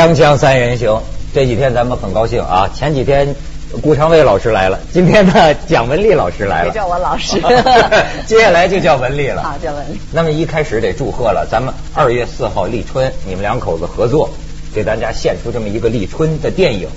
[0.00, 0.98] 锵锵三人行，
[1.34, 2.66] 这几天咱们很高兴啊！
[2.74, 3.34] 前几天
[3.82, 6.72] 顾长卫老师来了，今天呢蒋雯丽老师来了。
[6.72, 7.38] 别叫我老师
[8.24, 9.42] 接下来就叫文丽了。
[9.42, 10.00] 好，叫文丽。
[10.10, 14.30] 那么一开始得祝贺了，咱们二月四号立春，你们两口子合作，
[14.74, 16.88] 给大家献出这么一个立春的电影。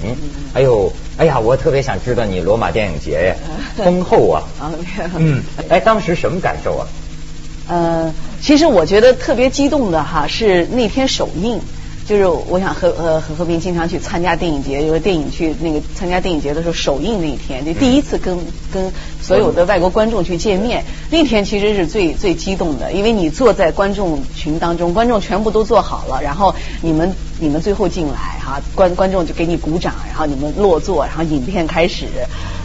[0.53, 3.35] 哎呦，哎呀，我特别想知道你罗马电影节呀，
[3.83, 4.43] 丰厚啊。
[5.17, 6.87] 嗯，哎，当时什么感受啊？
[7.67, 11.59] 呃，其实我觉得特别激动的哈是那天首映，
[12.05, 18.37] 就是我想和呃和和平经常去参加电影节，就是电影去那个参加电影节的时候首映那一天，就第一次跟
[18.73, 32.07] 跟所有的外国观众去见面，那天其实是最最激动的，因为你坐在观众群当中，观众全部都坐好了，然后你们你们最后进来哈，观观众就给你鼓掌，然后你们落座，然后影片开始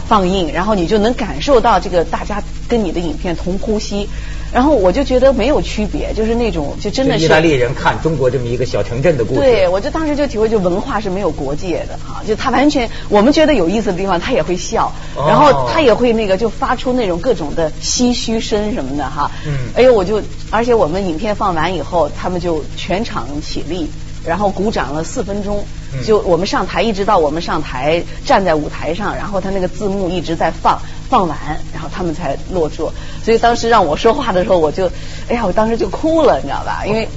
[0.09, 4.09] 放映，然后你就能感受到这个大家跟你的影片同呼吸。
[4.51, 9.39] 然后我就觉得没有区别，就是那种就真的是意大利人看中国这么一个小城镇的故事。
[9.39, 19.29] 对，我就当时就体会，就文化是没有国界的哈，就他完全我们觉得有意思的地方，他也会笑，哦然后他也会那个就发出那种各种的唏嘘声什么的哈。
[19.45, 23.87] 嗯哎呦，我就而且我们影片放完以后，他们就全场起立。
[24.25, 31.37] 然后鼓掌了四分钟，嗯就我们上台，一直到我们上台站在舞台上，然后他那个字幕一直在放，放完，
[31.73, 32.93] 然后他们才落座。
[33.23, 34.87] 所以当时让我说话的时候，我就，
[35.27, 36.83] 哎呀，我当时就哭了，你知道吧？
[36.85, 37.07] 因为，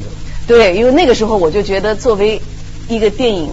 [0.46, 2.40] 对，因为那个时候我就觉得作为
[2.88, 3.50] 一个电影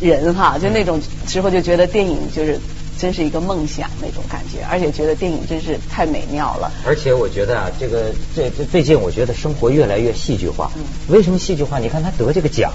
[0.00, 2.58] 人哈，就那种时候就觉得电影就是
[2.98, 6.70] 真是一个梦想那种感觉，而且觉得电影真是太美妙了。
[6.86, 10.70] 而且我觉得啊，这个这这最近我觉得生活越来越戏剧化。
[10.76, 11.78] 嗯为什么戏剧化？
[11.78, 12.72] 你看他得这个奖，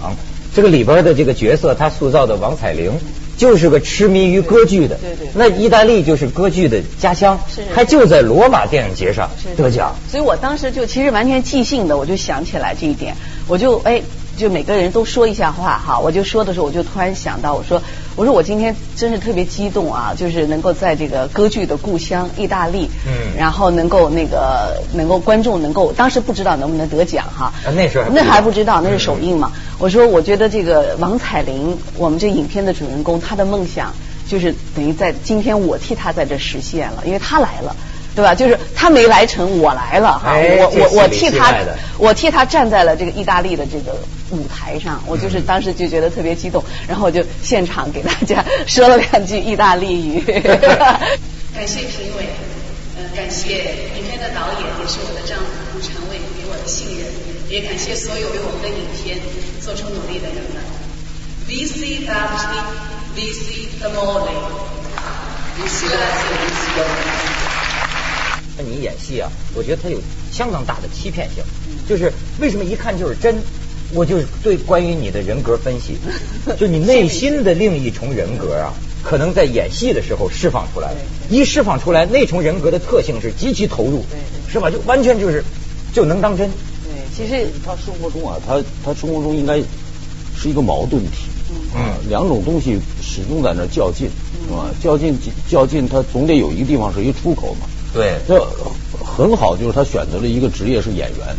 [0.53, 2.91] 这个里边的这个角色，他塑造的王彩玲
[3.37, 4.95] 就是个痴迷于歌剧的。
[4.97, 9.95] 对对对那意大利就是歌剧的家乡，是是他就在罗马电影节上得奖。
[10.11, 13.15] 所以我当时就其实完全即兴的，我就想起来这一点，
[13.47, 14.01] 我就哎，
[14.37, 17.81] 就每个人都说一下话哈，我就说的时候，我就突然想到，我说
[18.15, 29.51] 我说我今天真是特别激动啊，就是能够在这个歌剧的故乡意大利，嗯然后能够那个能够观众能够，当时不知道能不能得奖哈，啊那时候那还不知道，那是首映嘛。
[29.79, 33.93] 我说我觉得这个王彩玲，我们这影片的主人公，她的梦想
[34.27, 37.75] 就是等于在今天我替她在这实现了，因为她来了。
[38.17, 38.33] 对吧？
[38.33, 43.95] 就是他没来成，我来了哈，哎我我我替她戏外的，我替他站在了这个意大利的这个
[44.31, 50.19] 舞台上，我就是当时就觉得特别激动，然后我就现场给大家 说了两句意大利语。
[51.53, 52.25] 感谢评委，
[52.97, 53.53] 呃，感谢
[53.95, 57.05] 影片的导演，也是我的丈夫顾长卫给我的信任，
[57.49, 59.17] 也感谢所有为我们的影片
[59.61, 60.65] 做出努力的人们。
[63.79, 64.27] Amore,
[65.55, 67.36] Vici la televisione。
[68.57, 69.99] 那你演戏啊，我觉得它有
[70.31, 71.43] 相当大的欺骗性，
[71.87, 73.35] 就是为什么一看就是真？
[73.93, 75.97] 我就是对关于你的人格分析，
[76.59, 80.97] 就你内心的另一重人格啊，可能在演戏的时候释放出来了，
[81.29, 84.03] 一释放出来，那重人格的特性是极其投入
[84.51, 84.69] 是吧？
[84.69, 85.41] 就完全就是
[85.93, 86.49] 就能当真。
[86.49, 89.57] 对，其实他生活中啊，他他生活中应该
[90.35, 91.29] 是一个矛盾体，
[91.73, 94.09] 嗯啊，两种东西始终在那较劲，
[94.45, 94.69] 是吧？
[94.83, 95.17] 较劲
[95.49, 97.67] 较劲，他总得有一个地方是一个出口嘛。
[97.97, 98.47] 对这
[99.03, 101.35] 很好，就是他选择了一个职业是演员。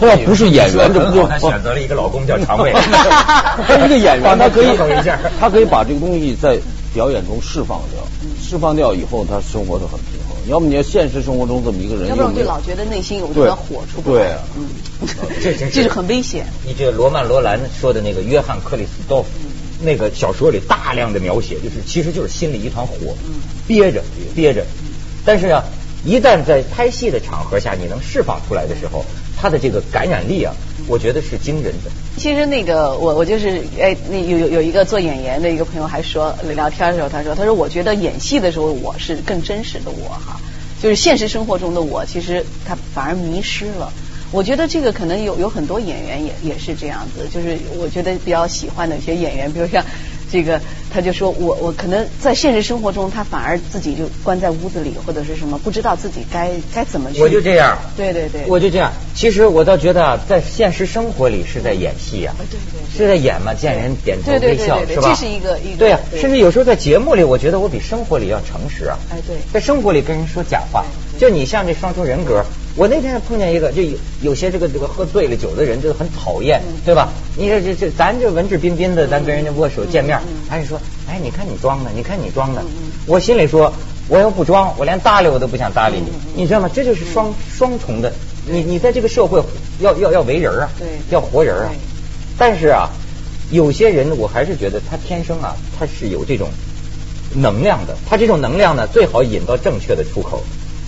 [0.00, 2.72] 他要不是演员，这不就他选择了一个老公叫常卫。
[3.68, 6.58] 他一个演员， 他可以等一下他可以把这个东西在
[6.94, 8.02] 表演中释放掉，
[8.42, 10.36] 释放掉以后，他生活的很平衡。
[10.48, 14.22] 要么你要现实生活中这么一个人，要不然就老觉得内心有一对团火出不来。
[14.22, 14.66] 对啊嗯，
[15.40, 16.46] 这真是就是很危险。
[16.66, 19.28] 你这个罗曼·罗兰说的那个约翰·克里斯多夫，
[19.82, 22.94] 那个小说里大量的描写，就是其实就是心里一团火，
[23.68, 24.02] 憋着
[24.34, 24.64] 憋着。
[25.24, 25.62] 但是啊，
[26.04, 29.04] 一旦在拍戏的场合下，你能释放出来的时候，
[29.36, 30.54] 它的这个感染力啊，
[30.88, 31.90] 我觉得是惊人的。
[32.16, 40.40] 其实那个我我就是哎，那有有有一个做演员的一个朋友还说聊天的时候，他说他说我觉得演戏的时候我是更真实的我哈，
[40.82, 43.92] 就是现实生活中的我，其实他反而迷失了。
[44.32, 49.84] 我觉得这个可能有有很多演员也也是这样子，就是我觉得比较喜欢的一些演员，比如像
[50.32, 50.58] 这个，
[50.90, 57.20] 他就说我我可能在现实生活中，他反而自己就关在屋子里或者是什么，不知道自己该该怎么去。
[57.20, 57.76] 我就这样。
[57.96, 58.40] 对对对。
[58.48, 58.90] 我就这样。
[59.14, 65.10] 其实我倒觉得啊，在现实生活里是在演戏啊，对对对是在演嘛，见人点头微笑，是吧？
[65.10, 68.98] 这是一个一个对呀、对甚至有时候在节目里，我觉得我比生活里要诚实啊。
[69.10, 70.86] 哎对在生活里跟人说假话，
[71.18, 72.42] 就你像这双重人格。
[72.74, 77.08] 我那天碰见一个，就有有些这个这个喝醉了酒的人，就很讨厌，嗯对吧？
[77.36, 82.62] 你这这这，咱这文质彬彬的，咱跟人家握手见面，还是说，哎，你看你装的，你看你装的。
[83.06, 83.72] 我心里说，
[84.08, 86.70] 我要不装，我连搭理我都不想搭理嗯你，你知道吗？
[86.72, 88.10] 这就是双双重的，
[88.46, 89.42] 你你在这个社会
[89.80, 91.70] 要要要为人啊，对要活人啊。
[92.38, 92.88] 但是啊，
[93.50, 96.48] 有些人我还是觉得他天生啊，他是有这种
[97.34, 97.94] 能量的。
[98.08, 100.42] 他这种能量呢，最好引到正确的出口。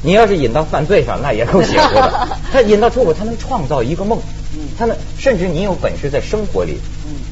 [0.04, 2.28] 你要是引到犯罪上，那也够邪乎的。
[2.52, 4.20] 他引到出口，他能创造一个梦。
[4.78, 6.78] 他能，甚至你有本事在生活里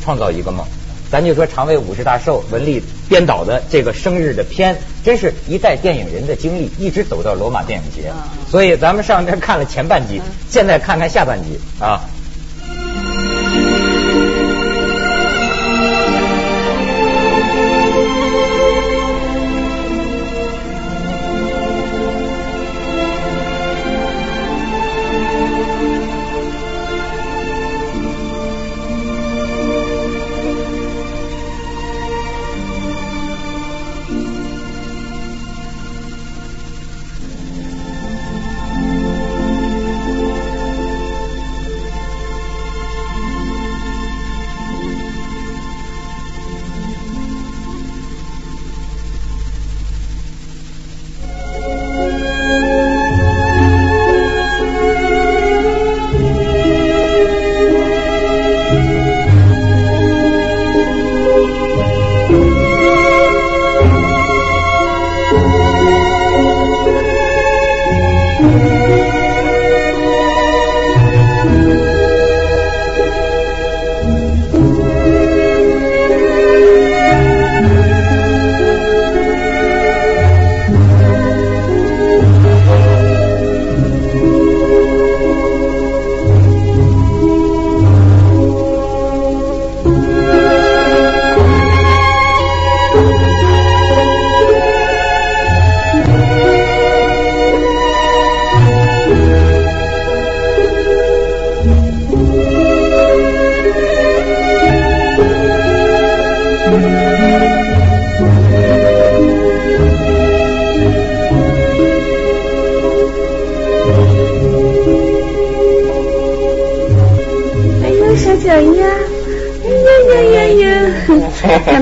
[0.03, 0.67] 创造一个梦。
[1.11, 8.11] 咱就说常为五十大寿文丽编导的这个生日的片，真是一代电影人的经历，一直走到罗马电影节。
[8.51, 12.01] 所以咱们上边看了前半集，现在看看下半集啊。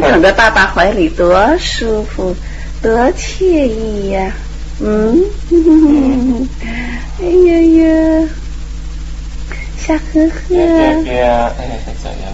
[0.01, 2.35] 躺在爸爸怀里多舒服，
[2.83, 4.33] 多惬意呀！
[4.81, 5.25] 嗯，
[7.21, 8.29] 哎呀呀，
[9.77, 10.57] 小呵呵，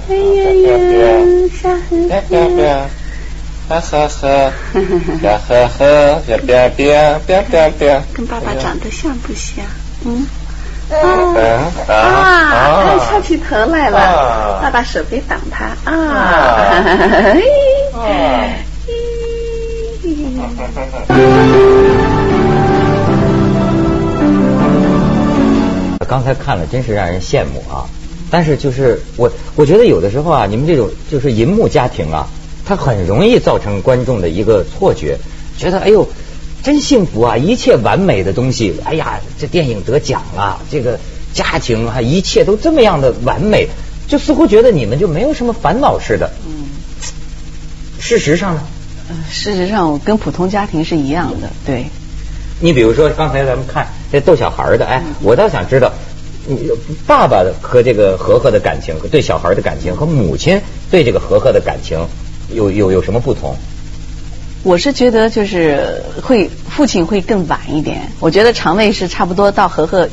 [0.08, 0.70] 哎呀呀，
[1.60, 2.34] 小呵呵，哈哈
[3.68, 9.64] 哈，小呵呵，小边边边边边， 跟爸爸长得像不像？
[10.04, 10.24] 嗯。
[10.88, 10.94] 啊
[11.88, 12.84] 啊！
[12.86, 17.34] 他翘起头来了，爸爸手别挡他啊！
[26.08, 27.84] 刚才看了，真是让人羡慕啊！
[28.30, 32.28] 但是就是我，我觉得有的时候啊，你们这种就是银幕家庭啊，
[32.64, 35.18] 它很容易造成观众的一个错觉，
[35.58, 36.06] 觉得哎呦。
[36.66, 37.36] 真幸福啊！
[37.36, 40.98] 一切完美的东西，哎呀，这电影得奖了，这个
[41.32, 43.68] 家庭啊，一切都这么样的完美，
[44.08, 46.28] 就似乎觉得你们就没有什么烦恼似的。
[46.44, 46.66] 嗯，
[48.00, 48.62] 事实上呢？
[49.30, 51.48] 事实上跟普通家庭是一样的。
[51.64, 51.86] 对。
[52.58, 55.92] 你比如说刚才咱们看这逗小孩的，哎，我倒想知道，
[57.06, 62.04] 爸爸和这个和和的感情，对小孩的感情，和母亲对这个和和的感情，
[62.52, 63.56] 有有有什么不同？
[64.66, 68.10] 我是觉得就是会父亲会更晚一点。
[68.18, 70.08] 我觉得肠胃是差不多到和和，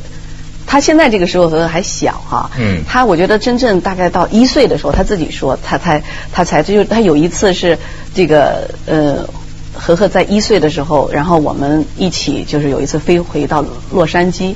[0.68, 2.52] 他现在这个时候和和还小哈。
[2.60, 2.84] 嗯。
[2.88, 7.80] 他我觉得真正大概到一岁的时候，他自己说他才他才就他有一次是
[8.14, 9.28] 这个呃
[9.74, 14.54] 和和在一岁的时候，然后我们一起就是有一次飞回到洛杉矶。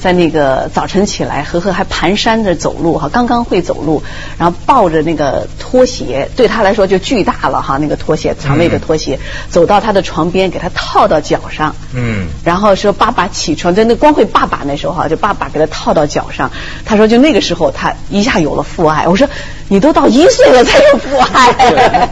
[0.00, 4.02] 在那个早晨起来，和和还蹒跚着走路哈，刚刚会走路，
[4.38, 9.18] 然后抱着那个拖鞋，对他来说就巨大了哈，那个拖鞋，长卫的拖鞋，
[9.50, 16.50] 走到他的床边，给他套到脚上，嗯，然后说爸爸起床，就那光会爸爸那时候哈，就爸爸给他套到脚上，
[16.86, 19.28] 他说就那个时候他一下有了父爱，我说
[19.68, 21.52] 你都到一岁了才有父爱，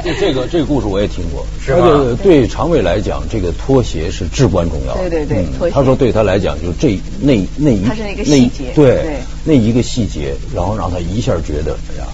[0.05, 1.89] 对，这个这个故事我也听过，是吧？
[2.23, 7.78] 对长卫来讲，这个拖鞋是至关重要的，对对对，他说对他来讲，就这那那。
[7.87, 12.07] 它是那个细节，对，那一个细节，然后让他一下觉得，哎呀，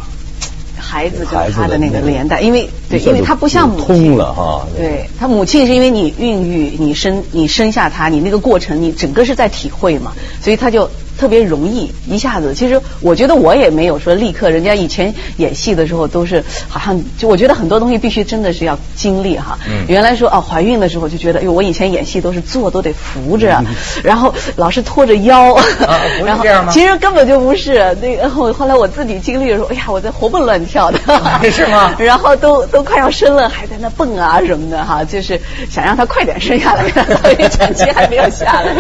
[0.77, 4.67] 孩子跟他的那个连带，因为对，因为他不像母亲，通了哈。
[4.77, 12.55] 对他母亲是因为你孕育，你生你生下他，你那个过程你整个是在体会嘛，所以他就特别容易一下子。
[12.55, 19.59] 其实我觉得我也没有说立刻，人家以前演戏的时候都是好像就我觉得很多东西必须真的是要经历哈。
[19.69, 23.63] 嗯原来说啊怀孕的时候就觉得，哎呦我以前演戏都是坐都得扶着，
[24.03, 27.97] 然后老是拖着腰， 不是然后这样吗其实根本就不是。
[28.01, 30.99] 那个后后来我自己经历的时候，哎呀我在活蹦乱跳的，
[31.51, 35.41] 是吗然后都都快要生了，还在那蹦啊什么的哈，就是
[35.71, 36.85] 想让他快点生下来，
[37.33, 38.75] 因为产期还没有下来。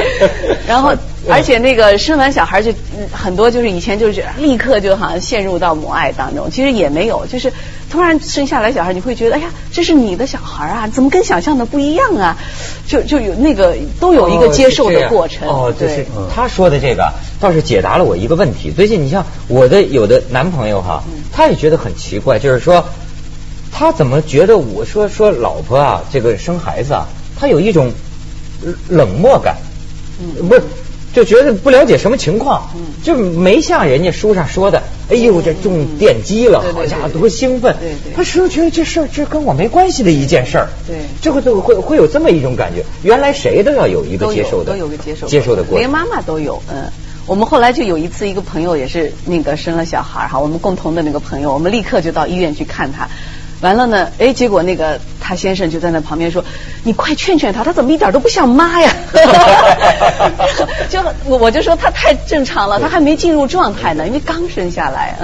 [0.66, 0.92] 然后，
[1.28, 7.52] 而且那个生完小孩就嗯很多就是以前就是立刻就好像陷入到母爱当中，其实也没有，就是
[7.90, 12.36] 突然生下来小孩，你会觉得哎呀，这是你的小孩啊，怎么跟想象的不一样啊？
[12.86, 15.48] 就就有那个都有一个接受的过程。
[15.48, 18.70] 哦，这对是他说的这个倒是解答了我一个问题。
[18.70, 22.84] 最近你像我的有的男朋友哈，嗯他也觉得很奇怪，就是说
[23.72, 27.06] 他怎么觉得我说说老婆啊，这个生孩子啊，
[27.40, 27.90] 他有一种
[28.88, 29.56] 冷漠感，
[30.20, 30.62] 嗯不是。
[31.14, 32.68] 就觉得不了解什么情况，
[33.02, 37.76] 就没像人家书上说的，哎呦这中电击了，好家伙多兴奋。
[38.16, 42.84] 他是觉得这事儿这跟我没关系的一件事儿，对这个都会会有这么一种感觉。
[43.02, 45.78] 原来谁都要有一个接受的，都有个接受接受的过程。
[45.78, 46.90] 连妈妈都有，嗯。
[47.26, 53.08] 我们后来就有一次，一个朋友也是那个生了小孩哈，我们共同的那个朋友，我们立刻就到医院去看他。
[53.64, 56.44] 完了呢，哎，结果那个他先生就在那旁边说
[56.84, 58.94] ：“你快劝劝他，他怎么一点都不像妈呀？”
[60.90, 65.16] 就我我就说他太正常了，他还没进入状态呢，因为刚生下来。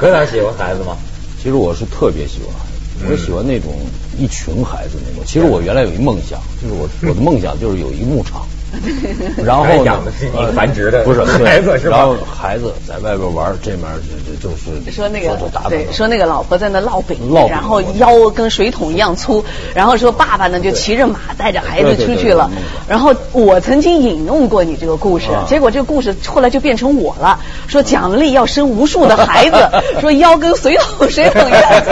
[0.00, 0.96] 何老师喜欢孩子吗？
[1.40, 3.72] 其实我是特别喜欢，我喜欢那种
[4.18, 5.22] 一群孩子那种。
[5.24, 8.44] 其实我原来有一梦想，就是我我的梦想就是有一牧场，
[9.44, 13.82] 然后呢养的是繁殖的不是 孩子是吧然后孩子在外边玩，这面
[14.26, 15.36] 这这就是说那个
[15.68, 22.50] 对，说那个老婆在那烙饼，烙饼然后腰跟水桶一样粗，然后说爸爸呢就骑着马带着孩子出去了。
[22.88, 29.56] 然后我曾经引用过你这个故事啊，结果这个故事后来就变成我了，说奖励要生无数的孩子，
[30.00, 31.90] 说腰跟水桶水桶一样粗。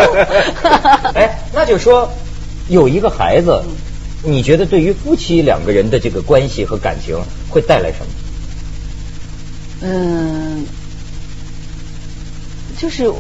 [1.15, 2.09] 哎，那就说
[2.69, 3.63] 有一个孩子，
[4.25, 7.17] 你觉得对于夫妻两个人的这个关系和感情
[7.51, 8.07] 会带来什么？
[9.83, 10.67] 嗯，
[12.79, 13.13] 就是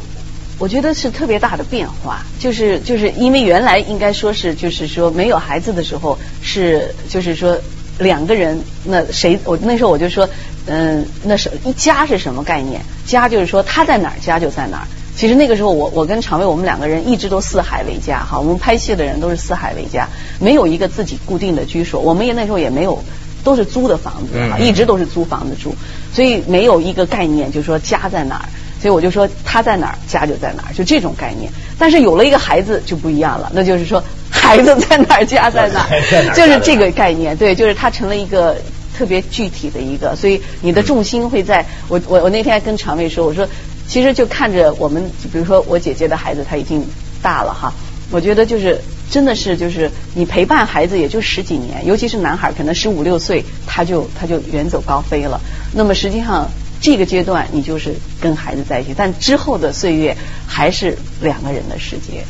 [0.58, 7.60] 我觉得是特别大的变化，就是就是因为原来应该说是就是说没有孩子的时候是就是说
[7.98, 10.26] 两个人那谁我那时候我就说
[10.66, 12.80] 嗯那是一家是什么概念？
[13.04, 14.88] 家就是说他在哪儿家就在哪儿。
[15.16, 20.08] 其实那个时候我我跟常卫我们两个人一直都四海为家哈，我们拍戏的人都是四海为家，
[20.40, 23.02] 没有一个自己固定的居所，我们也那时候也没有
[23.42, 25.74] 都是租的房子哈，嗯一直都是租房子住，
[26.12, 28.48] 所以没有一个概念，就是说家在哪儿。
[28.82, 31.50] 所以我就说他在哪儿，家就在哪儿，就这种概念。
[31.78, 37.34] 但是有了一个孩子就不一样了，那就是说孩子在哪儿，家在哪儿 儿，就是这个概念。
[37.34, 38.56] 对，就是他成了一个
[38.94, 43.48] 特别具体的一个，所以你的重心会在我我我那天还跟常卫说，我说
[43.86, 46.84] 其实就看着我们，比如说我姐姐的孩子他已经
[47.22, 47.72] 大了哈，
[48.10, 55.40] 我觉得就是真的是就是你陪伴孩子也就十几年，尤其是男孩可能十五六岁他就他就远走高飞了。
[55.72, 56.50] 那么实际上
[56.80, 62.24] 这个阶段你就是跟孩子在一起，但之后的岁月还是两个人的世界。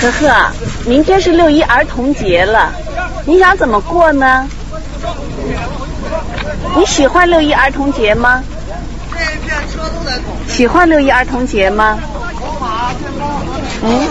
[0.00, 0.50] 呵呵，
[0.86, 2.72] 明天是六一儿童节了，
[3.26, 4.48] 你想怎么过呢？
[6.76, 8.42] 你喜欢六一儿童节吗？
[10.48, 11.98] 喜欢六一儿童节吗？
[13.82, 14.08] 嗯。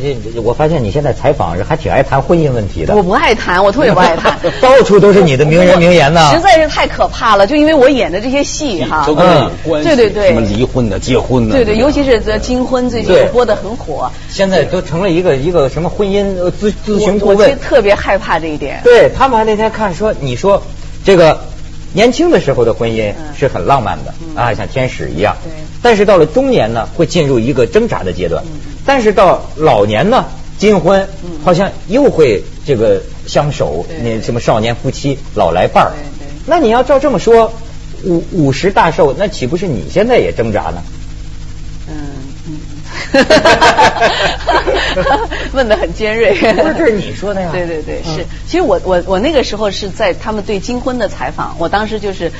[0.00, 2.96] 最近我发现你现在采访还挺爱谈婚姻问题的。
[2.96, 6.30] 我不爱谈，我特别不爱谈 到处都是你的名人名言呢。
[6.32, 17.58] 实在是太可怕了，就因为我演的这些戏哈，都跟你有关系，对对对什么离婚的、结婚的，对对，尤其是这金婚最近对播的很火，现在都成了一个一个什么婚姻呃咨咨询顾问我我其实。
[17.60, 18.80] 特别害怕这一点。
[18.82, 20.62] 对他们还那天看说，你说
[21.04, 21.38] 这个
[21.92, 25.36] 年轻的时候的婚姻嗯是很浪漫的、啊，像天使一样。
[25.44, 25.50] 对
[25.82, 28.44] 但是到了中年呢，会进入一个挣扎的阶段。
[28.92, 30.24] 但是到老年呢，
[30.58, 35.92] 金婚嗯好像又会这个相守，对那什么少年夫妻老来伴儿。
[36.44, 37.52] 那你要照这么说，
[38.02, 40.82] 五五十大寿，那岂不是你现在也挣扎呢？
[41.86, 41.94] 嗯
[42.48, 42.58] 嗯，
[45.54, 46.32] 问的很尖锐。
[46.32, 48.26] 不是这是你说的呀对对对，是。
[48.44, 52.32] 其实我我我那个时候是在他们对金婚的采访，我当时就是。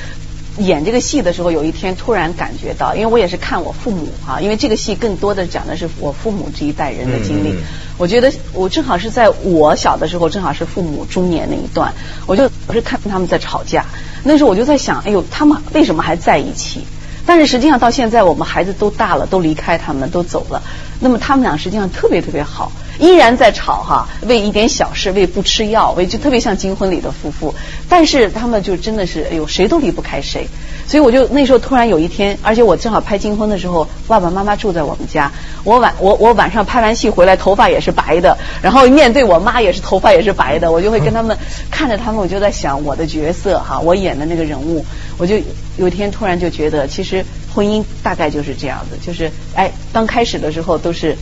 [0.61, 7.51] 演这个戏的时候，有一天突然感觉到，因为我也是看我父母啊，因为这个戏更多的讲的是我父母这一代人的经历。
[7.51, 7.63] 嗯嗯
[7.99, 11.93] 我觉得我正好是在我小的时候，正好是父母中年那一段，
[12.27, 13.85] 我就我是看他们在吵架，
[14.25, 16.87] 那时候我就在想，哎呦，他们为什么还在一起？
[17.27, 20.63] 但是实际上到现在，我们孩子都大了，都离开他们，都走了。
[20.99, 27.55] 那么他们俩实际上特别特别好，依然在吵哈，为一点小事，为不吃药，为就特别像金婚里的夫妇。
[27.89, 30.47] 但是他们就真的是，哎呦，谁都离不开谁。
[30.87, 35.31] 所以我就那时候突然有一天，而且我正好拍金婚的时候，爸爸妈妈住在我们家，
[35.65, 41.39] 我晚我我晚上拍完戏回来，头发也是白的，然后面对我妈也是头发也是白的，我就会跟他们
[41.71, 44.85] 看着他们，我就在想我的角色哈，我演的那个人物，
[45.17, 45.37] 我就
[45.77, 51.17] 有一天突然就觉得，其实婚姻大概就是这样子，就是哎，刚开始的时候都是。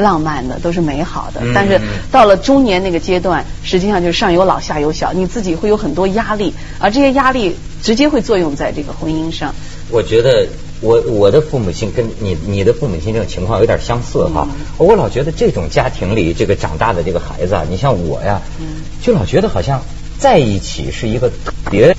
[0.00, 1.80] 浪漫的都是美好的，嗯但是
[2.10, 9.54] 到了中年那个阶段，实际上就是上有老下有小，你自己会有很多压力，而这些压力直接会作用在这个婚姻上。
[9.90, 10.48] 我觉得
[10.80, 14.48] 我我的父母亲跟你你的父母亲这种情况有点相似哈。
[14.48, 19.82] 嗯我老觉得这种家庭里这个长大的这个孩子啊，你像我呀，嗯就老觉得好像
[20.18, 21.94] 在一起是一个特别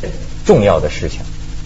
[0.45, 1.19] 重要的事情。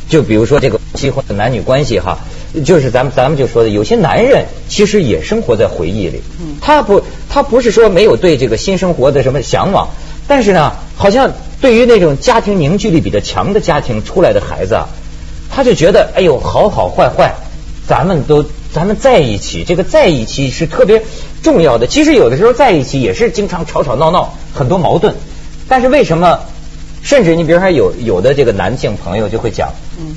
[0.07, 2.19] 就比如说这个结婚的男女关系哈，
[2.63, 6.21] 就是咱们咱们就说的，有些男人其实也生活在回忆里，
[6.61, 9.89] 他不他不是说没有对这个新生活的什么向往，
[10.27, 14.87] 但是呢，好像对于那种家庭凝聚力比较强的家庭出来的孩子啊，
[15.49, 17.33] 他就觉得哎呦好好坏坏，
[17.87, 21.03] 咱们都咱们在一起，这个在一起是特别
[21.41, 21.87] 重要的。
[21.87, 25.15] 其实有的时候在一起也是经常吵吵闹闹，很多矛盾，
[25.67, 26.39] 但是为什么？
[27.03, 29.69] 甚至你比如说有有的这个男性朋友就会讲，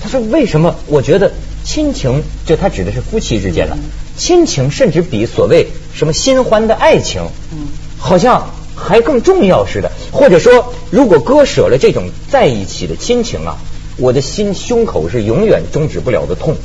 [0.02, 1.30] 他说为什么我觉得
[1.70, 3.76] 亲情，就他指的是夫妻之间的
[4.16, 7.20] 亲情，甚至比所谓什么新欢的爱情，
[7.52, 9.92] 嗯好像还更重要似的。
[10.10, 13.58] 或者说，如果割舍了这种在一起的亲情啊，
[13.98, 16.56] 我的心胸口是永远终止不了的痛。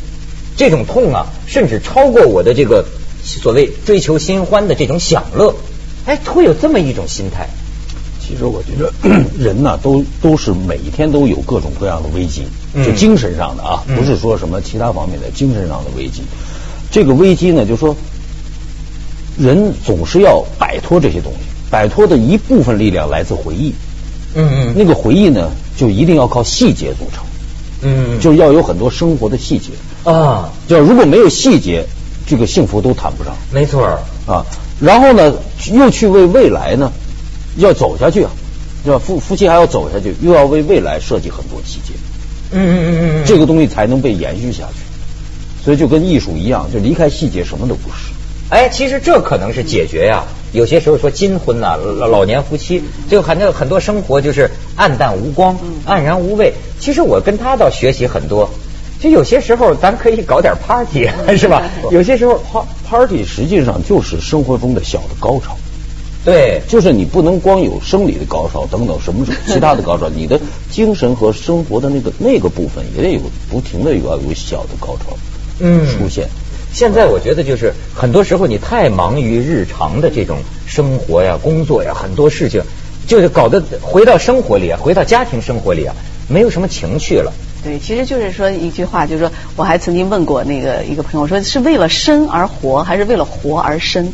[0.56, 2.86] 这种痛啊，甚至超过我的这个
[3.26, 5.54] 所谓追求新欢的这种享乐。
[6.06, 7.50] 哎，会有这么一种心态。
[8.26, 8.92] 其实我觉得
[9.38, 16.22] 人呐、都都是每一天都有各种各样的危机，嗯就精神上的啊，嗯不是说什么其他方面的精神上的危机。
[16.90, 17.96] 这个危机呢，就说
[19.38, 23.74] 人总是要摆脱这些东西，摆脱的一部分力量来自回忆。
[24.36, 27.24] 嗯嗯那个回忆呢，就一定要靠细节组成，
[27.82, 29.70] 嗯就是要有很多生活的细节。
[30.04, 31.86] 啊，就如果没有细节，
[32.26, 33.86] 这个幸福都谈不上没错。
[34.26, 34.46] 啊。
[34.80, 35.34] 然后呢，
[35.72, 36.92] 又去为未来呢，
[37.58, 38.32] 要走下去啊，
[38.84, 39.00] 对吧？
[39.00, 41.94] 夫夫妻还要走下去，又要为未来设计很多细节，
[42.52, 44.80] 嗯嗯嗯嗯，这个东西才能被延续下去。
[45.64, 48.12] 所以就跟艺术一样，就离开细节什么都不是。
[48.50, 56.54] 哎，其实这可能是解决呀、有些时候说金婚呐、老老年夫妻，就很多很多生活就是暗淡无光、黯然无味。
[56.80, 58.50] 其实我跟他倒学习很多。
[59.00, 61.64] 就有些时候咱可以搞点 party， 是吧？
[61.92, 65.58] 有些时候 Pa- Party 实际上就是生活中的小的高潮，
[66.26, 70.40] 对，就是你不能光有生理的高潮等等什么其他的高潮，你的
[70.72, 75.18] 精神和生活的那个那个部分也得有不停的有要有小的高潮
[75.60, 76.30] 嗯出现。
[76.72, 82.64] 现在我觉得就是很多时候你太忙于日常的这种生活呀、工作呀，很多事情
[83.06, 85.94] 就是搞得回到生活里啊，回到家庭生活里啊，
[86.30, 87.34] 没有什么情趣了。
[87.64, 94.12] 对，其实就是说一句话，就是说我还曾经问过那个一个朋友，说是为了生而活，还是为了活而生？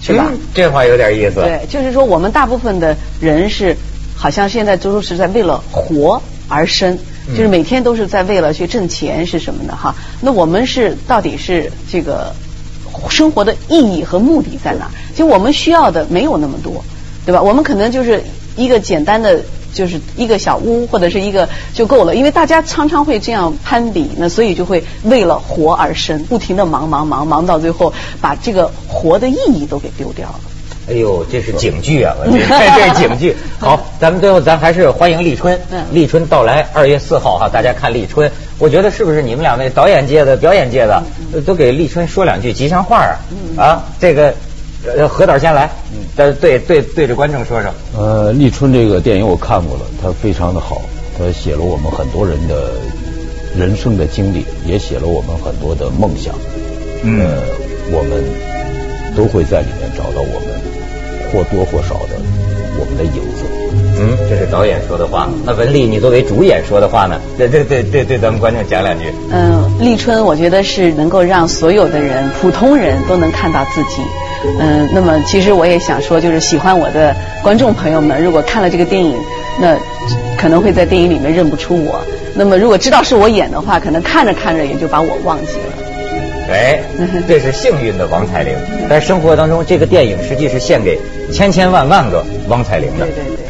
[0.00, 0.28] 是吧？
[0.30, 1.36] 嗯这话有点意思。
[1.36, 3.76] 对，就是说我们大部分的人是
[4.16, 9.94] 好像现在都是在为了活而生，嗯就是每天都是在为了去挣钱是什么的哈。
[10.20, 12.34] 那我们是到底是这个
[13.08, 14.90] 生活的意义和目的在哪儿？
[15.10, 16.84] 其实我们需要的没有那么多，
[17.26, 17.42] 对吧？
[17.42, 18.22] 我们可能就是
[18.56, 19.40] 一个简单的。
[19.72, 30.40] 就是一个小屋或者是一个就够了，因为大家常常会这样攀比，那所以就会为了活而生，不停的忙忙忙忙到最后，把这个活的意义都给丢掉了。
[30.90, 32.14] 哎呦，这是警句啊！
[32.24, 33.36] 我这这是警句。
[33.58, 35.60] 好，咱们最后咱还是欢迎立春。
[35.70, 38.30] 嗯立春到来，二月四号哈，大家看立春。
[38.58, 41.02] 我觉得是不是你们两位导演界的、表演界的，
[41.34, 43.04] 呃都给立春说两句吉祥话
[43.58, 43.62] 啊？
[43.62, 44.34] 啊，这个
[44.86, 45.70] 呃何导先来，
[46.16, 47.70] 呃对对对着观众说说。
[47.96, 50.80] 呃，立春这个电影我看过了，它非常的好，
[51.18, 52.70] 它写了我们很多人的
[53.56, 56.34] 人生的经历，也写了我们很多的梦想。
[57.02, 57.42] 嗯呃，
[57.90, 58.24] 我们
[59.16, 60.48] 都会在里面找到我们
[61.32, 62.18] 或多或少的
[62.78, 63.44] 我们的影子。
[64.00, 65.28] 嗯，这是导演说的话。
[65.44, 67.20] 那文丽，你作为主演说的话呢？
[67.36, 69.12] 对对对对对，咱们观众讲两句。
[69.32, 74.02] 嗯，立春，我觉得是能够让所有的人，普通人都能看到自己。
[74.60, 79.16] 嗯，那么其实我也想说，就是喜欢我的观众朋友们，如果看了这个电影，
[79.60, 79.76] 那
[80.36, 82.00] 可能会在电影里面认不出我。
[82.34, 86.50] 那么如果知道是我演的话，可能看着看着也就把我忘记了。
[86.50, 86.78] 哎，
[87.26, 88.54] 这是幸运的王彩玲。
[88.88, 90.98] 在生活当中，这个电影实际是献给
[91.32, 93.04] 千千万万个王彩玲的。
[93.06, 93.47] 对对对。